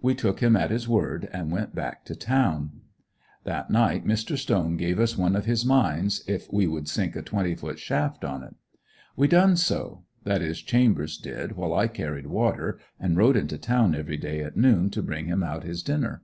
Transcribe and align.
We 0.00 0.14
took 0.14 0.40
him 0.40 0.56
at 0.56 0.70
his 0.70 0.88
word 0.88 1.28
and 1.30 1.52
went 1.52 1.74
back 1.74 2.06
to 2.06 2.16
town. 2.16 2.80
That 3.44 3.68
night 3.68 4.06
Mr. 4.06 4.38
Stone 4.38 4.78
gave 4.78 4.98
us 4.98 5.18
one 5.18 5.36
of 5.36 5.44
his 5.44 5.62
mines, 5.62 6.24
if 6.26 6.50
we 6.50 6.66
would 6.66 6.88
sink 6.88 7.14
a 7.14 7.20
twenty 7.20 7.54
foot 7.54 7.78
shaft 7.78 8.24
on 8.24 8.42
it. 8.42 8.54
We 9.14 9.28
done 9.28 9.56
so; 9.56 10.04
that 10.24 10.40
is, 10.40 10.62
Chambers 10.62 11.18
did, 11.18 11.52
while 11.58 11.74
I 11.74 11.86
carried 11.86 12.28
water, 12.28 12.78
and 12.98 13.18
rode 13.18 13.36
into 13.36 13.58
town 13.58 13.94
every 13.94 14.16
day 14.16 14.40
at 14.42 14.56
noon 14.56 14.88
to 14.88 15.02
bring 15.02 15.26
him 15.26 15.42
out 15.42 15.64
his 15.64 15.82
dinner. 15.82 16.22